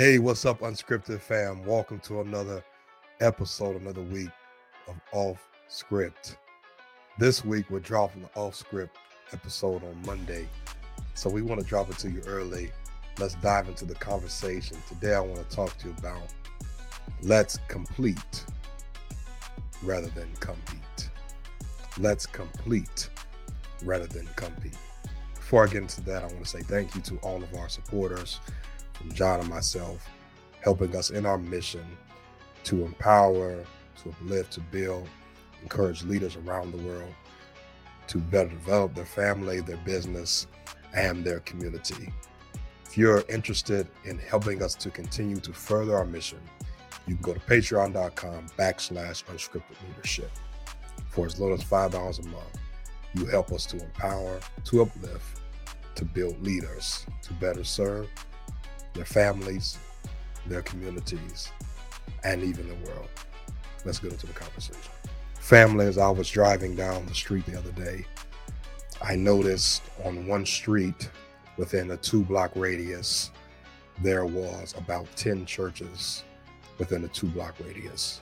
[0.00, 1.66] Hey, what's up, unscripted fam?
[1.66, 2.62] Welcome to another
[3.18, 4.30] episode, another week
[4.86, 6.36] of Off Script.
[7.18, 8.96] This week, we're dropping the Off Script
[9.32, 10.46] episode on Monday.
[11.14, 12.70] So, we want to drop it to you early.
[13.18, 14.76] Let's dive into the conversation.
[14.86, 16.32] Today, I want to talk to you about
[17.20, 18.44] let's complete
[19.82, 21.10] rather than compete.
[21.98, 23.10] Let's complete
[23.82, 24.78] rather than compete.
[25.34, 27.68] Before I get into that, I want to say thank you to all of our
[27.68, 28.38] supporters
[28.98, 30.08] from John and myself,
[30.60, 31.86] helping us in our mission
[32.64, 33.64] to empower,
[34.02, 35.08] to uplift, to build,
[35.62, 37.14] encourage leaders around the world
[38.08, 40.46] to better develop their family, their business,
[40.94, 42.12] and their community.
[42.86, 46.40] If you're interested in helping us to continue to further our mission,
[47.06, 50.30] you can go to patreon.com backslash unscripted leadership.
[51.10, 52.58] For as little as $5 a month,
[53.14, 55.40] you help us to empower, to uplift,
[55.94, 58.08] to build leaders, to better serve,
[58.94, 59.78] their families,
[60.46, 61.50] their communities,
[62.24, 63.08] and even the world.
[63.84, 64.92] Let's get into the conversation.
[65.40, 68.04] Family, as I was driving down the street the other day,
[69.00, 71.08] I noticed on one street
[71.56, 73.30] within a two block radius,
[74.02, 76.24] there was about 10 churches
[76.78, 78.20] within a two block radius.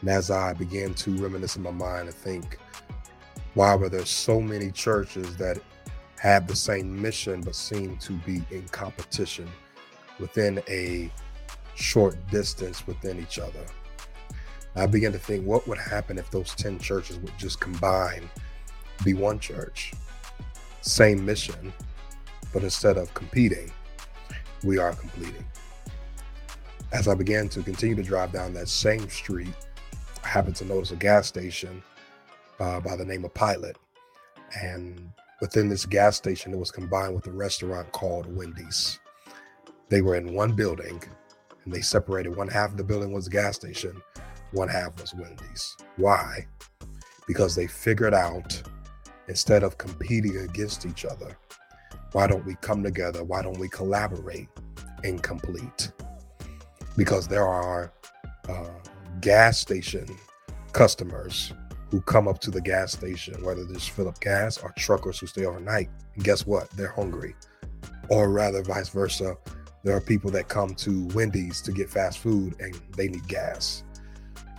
[0.00, 2.58] And as I began to reminisce in my mind and think,
[3.54, 5.58] why were there so many churches that
[6.20, 9.48] had the same mission but seem to be in competition
[10.18, 11.10] within a
[11.74, 13.64] short distance within each other.
[14.76, 18.28] I began to think what would happen if those 10 churches would just combine,
[19.02, 19.94] be one church,
[20.82, 21.72] same mission,
[22.52, 23.72] but instead of competing,
[24.62, 25.46] we are completing.
[26.92, 29.54] As I began to continue to drive down that same street,
[30.22, 31.82] I happened to notice a gas station
[32.58, 33.78] uh, by the name of Pilot.
[34.60, 39.00] And within this gas station, it was combined with a restaurant called Wendy's.
[39.88, 41.02] They were in one building
[41.64, 44.00] and they separated one half of the building was a gas station,
[44.52, 45.76] one half was Wendy's.
[45.96, 46.46] Why?
[47.26, 48.62] Because they figured out
[49.28, 51.36] instead of competing against each other,
[52.12, 53.22] why don't we come together?
[53.24, 54.48] Why don't we collaborate
[55.04, 55.92] and complete?
[56.96, 57.92] Because there are
[58.48, 58.70] uh,
[59.20, 60.06] gas station
[60.72, 61.52] customers
[61.90, 65.18] who come up to the gas station, whether they just fill up gas or truckers
[65.18, 65.88] who stay overnight.
[66.14, 66.70] And guess what?
[66.70, 67.34] They're hungry.
[68.08, 69.36] Or rather, vice versa,
[69.82, 73.82] there are people that come to Wendy's to get fast food and they need gas.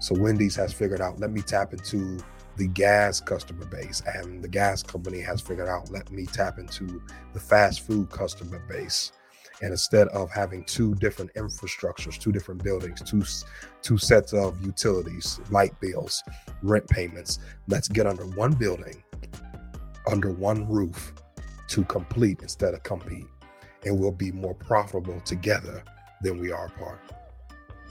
[0.00, 2.18] So Wendy's has figured out, let me tap into
[2.56, 4.02] the gas customer base.
[4.06, 7.02] And the gas company has figured out, let me tap into
[7.34, 9.12] the fast food customer base.
[9.60, 13.24] And instead of having two different infrastructures, two different buildings, two
[13.82, 16.22] two sets of utilities, light bills,
[16.62, 19.02] rent payments, let's get under one building,
[20.10, 21.12] under one roof
[21.68, 23.26] to complete instead of compete
[23.84, 25.82] and we'll be more profitable together
[26.22, 27.00] than we are apart.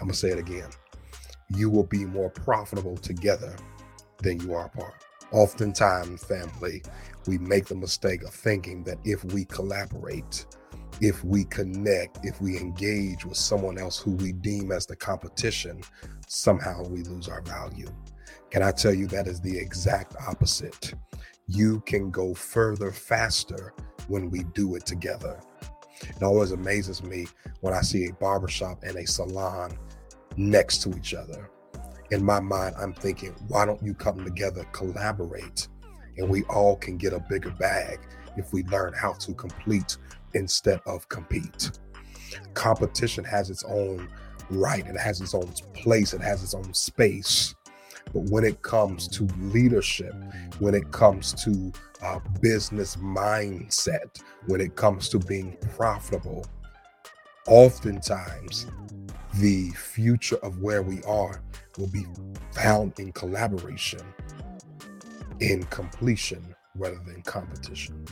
[0.00, 0.68] I'm going to say it again.
[1.54, 3.54] You will be more profitable together
[4.18, 5.04] than you are apart.
[5.32, 6.82] Oftentimes, family,
[7.26, 10.46] we make the mistake of thinking that if we collaborate,
[11.00, 15.80] if we connect, if we engage with someone else who we deem as the competition,
[16.26, 17.88] somehow we lose our value.
[18.50, 20.94] Can I tell you that is the exact opposite?
[21.46, 23.74] You can go further faster
[24.08, 25.40] when we do it together.
[26.02, 27.26] It always amazes me
[27.60, 29.76] when I see a barbershop and a salon
[30.36, 31.50] next to each other.
[32.10, 35.68] In my mind, I'm thinking, why don't you come together, collaborate,
[36.16, 38.00] and we all can get a bigger bag
[38.36, 39.96] if we learn how to complete
[40.34, 41.70] instead of compete.
[42.54, 44.08] Competition has its own
[44.50, 47.54] right, it has its own place, it has its own space.
[48.12, 50.14] But when it comes to leadership,
[50.58, 51.72] when it comes to
[52.02, 56.46] uh, business mindset, when it comes to being profitable,
[57.46, 58.66] oftentimes
[59.34, 61.42] the future of where we are
[61.76, 62.06] will be
[62.52, 64.00] found in collaboration,
[65.40, 68.04] in completion rather than competition.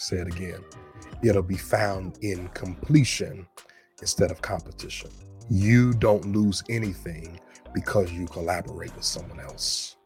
[0.00, 0.64] Say it again.
[1.24, 3.48] It'll be found in completion
[4.00, 5.10] instead of competition.
[5.50, 7.40] You don't lose anything
[7.74, 9.96] because you collaborate with someone else.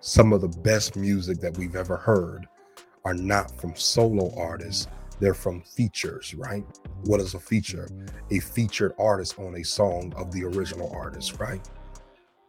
[0.00, 2.48] Some of the best music that we've ever heard
[3.04, 4.88] are not from solo artists,
[5.20, 6.64] they're from features, right?
[7.04, 7.88] What is a feature?
[8.32, 11.60] A featured artist on a song of the original artist, right?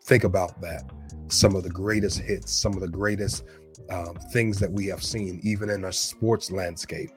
[0.09, 0.89] Think about that.
[1.27, 3.43] Some of the greatest hits, some of the greatest
[3.91, 7.11] um, things that we have seen, even in a sports landscape.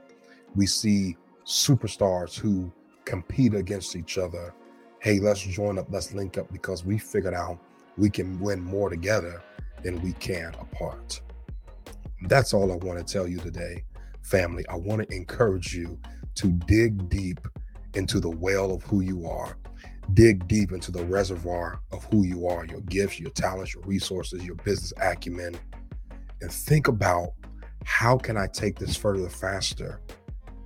[0.55, 1.17] We see
[1.47, 2.71] superstars who
[3.06, 4.53] compete against each other
[5.00, 7.59] hey, let's join up, let's link up because we figured out
[7.97, 9.43] we can win more together
[9.83, 11.21] than we can apart.
[12.29, 13.85] That's all I want to tell you today,
[14.21, 14.65] family.
[14.69, 15.99] I want to encourage you
[16.37, 17.41] to dig deep
[17.94, 19.56] into the well of who you are.
[20.15, 24.44] Dig deep into the reservoir of who you are, your gifts, your talents, your resources,
[24.44, 25.56] your business acumen,
[26.41, 27.31] and think about
[27.85, 30.00] how can I take this further faster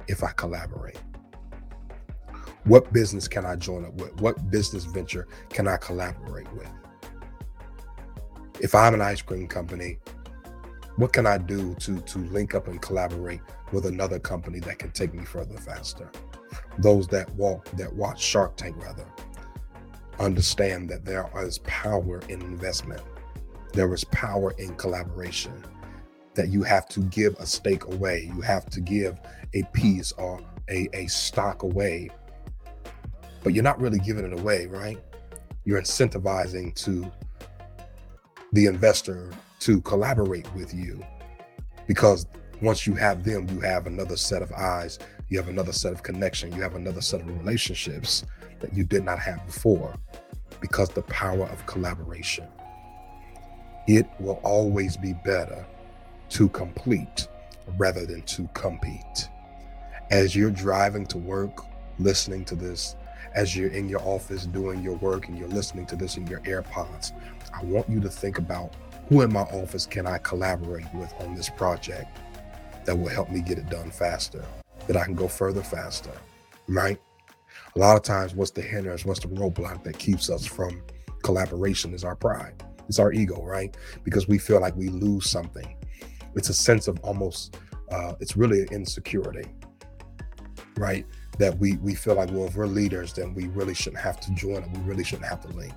[0.09, 0.99] if I collaborate?
[2.65, 4.21] What business can I join up with?
[4.21, 6.69] What business venture can I collaborate with?
[8.61, 9.99] If I'm an ice cream company,
[10.97, 13.41] what can I do to to link up and collaborate
[13.71, 16.11] with another company that can take me further faster?
[16.79, 19.07] Those that walk that watch Shark Tank rather
[20.19, 23.03] understand that there is power in investment.
[23.73, 25.65] There is power in collaboration.
[26.35, 28.31] That you have to give a stake away.
[28.35, 29.19] You have to give
[29.55, 32.11] a piece or a, a stock away.
[33.43, 34.99] But you're not really giving it away, right?
[35.65, 37.11] You're incentivizing to
[38.53, 39.31] the investor
[39.61, 41.03] to collaborate with you
[41.87, 42.27] because
[42.63, 46.03] once you have them, you have another set of eyes, you have another set of
[46.03, 48.25] connection, you have another set of relationships
[48.61, 49.95] that you did not have before
[50.61, 52.47] because the power of collaboration.
[53.87, 55.65] It will always be better
[56.31, 57.29] to complete
[57.77, 59.29] rather than to compete.
[60.11, 61.59] As you're driving to work,
[61.99, 62.97] listening to this,
[63.35, 66.41] as you're in your office doing your work and you're listening to this in your
[66.41, 67.13] AirPods,
[67.53, 68.75] I want you to think about
[69.09, 72.19] who in my office can I collaborate with on this project
[72.85, 74.45] that will help me get it done faster,
[74.87, 76.13] that I can go further faster,
[76.69, 77.01] right?
[77.75, 80.83] A lot of times, what's the hindrance, what's the roadblock that keeps us from
[81.23, 82.63] collaboration is our pride.
[82.89, 83.77] It's our ego, right?
[84.05, 85.77] Because we feel like we lose something.
[86.35, 87.59] It's a sense of almost,
[87.91, 89.51] uh, it's really an insecurity,
[90.77, 91.05] right?
[91.39, 94.35] That we we feel like, well, if we're leaders, then we really shouldn't have to
[94.35, 94.71] join it.
[94.73, 95.75] We really shouldn't have to link.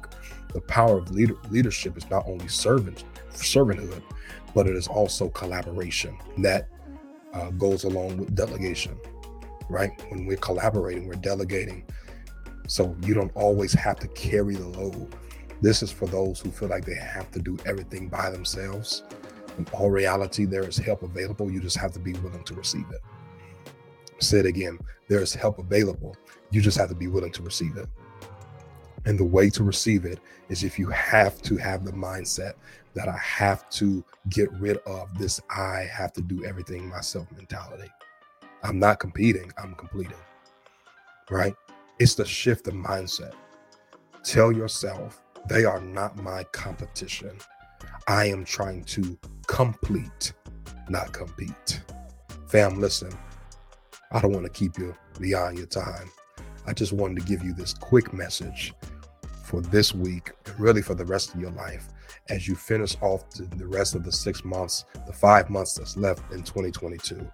[0.54, 4.02] The power of leader, leadership is not only servant servanthood,
[4.56, 6.70] but it is also collaboration that
[7.34, 8.98] uh, goes along with delegation,
[9.70, 9.92] right?
[10.10, 11.86] When we're collaborating, we're delegating.
[12.68, 15.16] So you don't always have to carry the load.
[15.62, 19.04] This is for those who feel like they have to do everything by themselves.
[19.58, 21.52] In all reality, there is help available.
[21.52, 23.02] You just have to be willing to receive it.
[24.20, 24.80] Say it again.
[25.08, 26.16] There is help available.
[26.52, 27.88] You just have to be willing to receive it.
[29.06, 32.54] And the way to receive it is if you have to have the mindset
[32.94, 37.90] that I have to get rid of this I have to do everything myself mentality.
[38.64, 40.18] I'm not competing, I'm completing.
[41.30, 41.54] Right?
[42.00, 43.34] It's the shift of mindset.
[44.24, 47.38] Tell yourself they are not my competition.
[48.08, 50.34] I am trying to complete,
[50.90, 51.82] not compete.
[52.48, 53.12] Fam, listen,
[54.12, 56.10] I don't want to keep you beyond your time.
[56.66, 58.74] I just wanted to give you this quick message
[59.44, 61.90] for this week and really for the rest of your life
[62.30, 66.32] as you finish off the rest of the six months, the five months that's left
[66.32, 67.30] in 2022.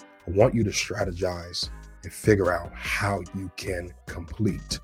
[0.00, 1.68] I want you to strategize
[2.02, 4.80] and figure out how you can complete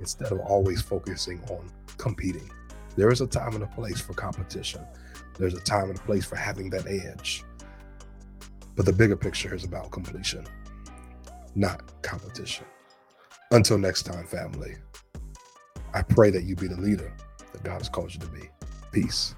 [0.00, 2.50] instead of always focusing on competing.
[2.96, 4.82] There is a time and a place for competition.
[5.38, 7.44] There's a time and a place for having that edge.
[8.76, 10.46] But the bigger picture is about completion,
[11.54, 12.66] not competition.
[13.50, 14.76] Until next time, family,
[15.94, 17.12] I pray that you be the leader
[17.52, 18.48] that God has called you to be.
[18.92, 19.34] Peace.